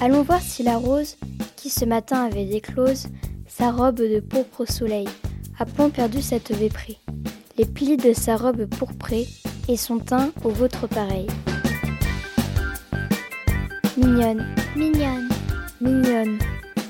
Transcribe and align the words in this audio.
Allons 0.00 0.22
voir 0.22 0.40
si 0.40 0.62
la 0.62 0.76
rose, 0.76 1.16
qui 1.56 1.68
ce 1.68 1.84
matin 1.84 2.24
avait 2.24 2.46
déclose 2.46 3.08
sa 3.46 3.70
robe 3.70 3.96
de 3.96 4.20
pourpre 4.20 4.62
au 4.62 4.66
soleil, 4.66 5.08
a 5.58 5.66
point 5.66 5.90
perdu 5.90 6.22
cette 6.22 6.52
véprée. 6.52 6.98
Les 7.58 7.66
plis 7.66 7.96
de 7.96 8.12
sa 8.14 8.36
robe 8.36 8.64
pourprée 8.66 9.28
et 9.68 9.76
son 9.76 9.98
teint 9.98 10.32
au 10.44 10.48
vôtre 10.48 10.86
pareil. 10.88 11.26
Mignonne, 13.98 14.46
mignonne, 14.74 15.28
mignonne, 15.80 16.38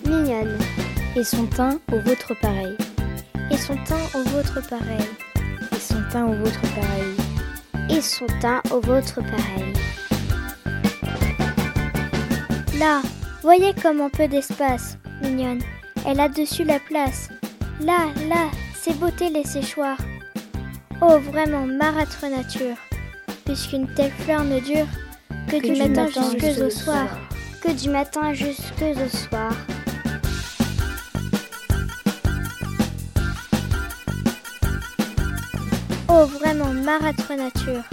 mignonne, 0.06 0.59
et 1.16 1.24
son 1.24 1.47
teint 1.47 1.80
au 1.92 1.98
vôtre 1.98 2.33
pareil. 2.41 2.77
et 3.51 3.56
son 3.56 3.74
teint 3.84 4.06
au 4.15 4.23
vôtre 4.30 4.60
pareil, 4.69 5.06
Et 5.73 5.80
son 5.80 6.01
teint 6.12 6.27
au 6.27 6.34
vôtre 6.34 6.62
pareil. 6.77 7.16
et 7.91 8.01
son 8.01 8.27
teint 8.41 8.62
au 8.70 8.80
vôtre 8.80 9.16
pareil. 9.16 9.73
Là, 12.82 13.00
voyez 13.42 13.72
comme 13.80 14.00
en 14.00 14.10
peu 14.10 14.27
d'espace, 14.27 14.98
mignonne, 15.22 15.62
elle 16.04 16.18
a 16.18 16.28
dessus 16.28 16.64
la 16.64 16.80
place. 16.80 17.28
Là, 17.80 18.08
là, 18.28 18.50
ses 18.74 18.92
beautés 18.95 19.30
les 19.30 19.45
séchoirs. 19.45 19.98
Oh, 21.00 21.16
vraiment, 21.30 21.64
marâtre 21.64 22.27
nature, 22.28 22.74
puisqu'une 23.45 23.86
telle 23.95 24.10
fleur 24.10 24.42
ne 24.42 24.58
dure 24.58 24.88
que, 25.48 25.58
du, 25.58 25.80
matin, 25.80 26.08
jusqu'au 26.08 26.70
soir, 26.70 27.06
que 27.62 27.70
du 27.70 27.88
matin 27.88 28.32
jusqu'au 28.32 29.08
soir. 29.16 29.52
Oh, 36.08 36.24
vraiment, 36.24 36.72
marâtre 36.84 37.33
nature. 37.33 37.84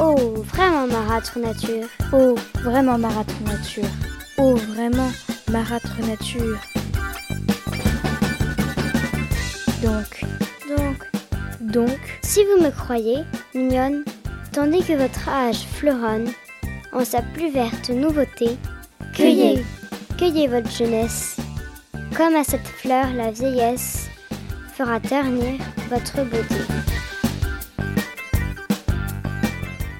Oh, 0.00 0.34
vraiment, 0.52 0.88
marâtre 0.88 1.38
nature. 1.38 1.86
Oh, 2.12 2.34
vraiment 2.64 2.98
marâtre 2.98 3.40
nature. 3.44 3.88
Oh, 4.36 4.54
vraiment 4.54 5.10
marâtre 5.50 6.00
nature. 6.06 6.58
Donc, 9.82 10.24
Donc, 10.76 11.10
donc, 11.60 12.18
si 12.22 12.40
vous 12.44 12.64
me 12.64 12.70
croyez, 12.70 13.18
mignonne, 13.54 14.04
tandis 14.52 14.82
que 14.82 14.94
votre 14.94 15.28
âge 15.28 15.66
fleuronne 15.74 16.28
en 16.92 17.04
sa 17.04 17.22
plus 17.22 17.50
verte 17.50 17.90
nouveauté, 17.90 18.56
cueillez, 19.14 19.64
cueillez 20.18 20.48
votre 20.48 20.70
jeunesse. 20.70 21.36
Comme 22.16 22.34
à 22.34 22.44
cette 22.44 22.66
fleur, 22.66 23.12
la 23.14 23.30
vieillesse 23.30 24.08
fera 24.74 25.00
ternir 25.00 25.60
votre 25.90 26.24
beauté. 26.24 26.62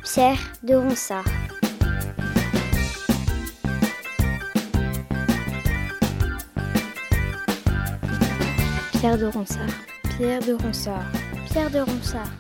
Pierre 0.05 0.39
de 0.63 0.75
Ronsard. 0.75 1.44
Pierre 9.05 9.19
de 9.19 9.27
Ronsard. 9.27 9.69
Pierre 10.17 10.41
de 10.41 10.53
Ronsard. 10.55 11.05
Pierre 11.53 11.71
de 11.71 11.81
Ronsard. 11.81 12.31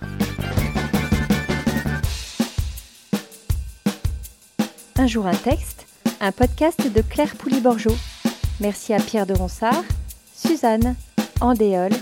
Un 4.96 5.06
jour 5.06 5.26
un 5.26 5.34
texte, 5.34 5.86
un 6.22 6.32
podcast 6.32 6.90
de 6.90 7.02
Claire 7.02 7.36
Pouly-Borgeot. 7.36 7.94
Merci 8.60 8.94
à 8.94 8.98
Pierre 8.98 9.26
de 9.26 9.34
Ronsard, 9.34 9.84
Suzanne, 10.34 10.96
Andéole, 11.42 11.92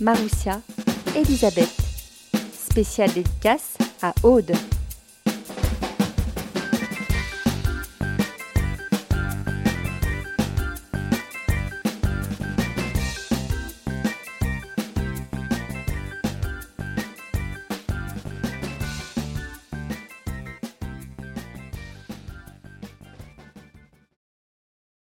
Maroussia, 0.00 0.60
Elisabeth. 1.16 1.74
Spéciale 2.52 3.12
dédicace 3.12 3.76
à 4.00 4.14
Aude. 4.22 4.52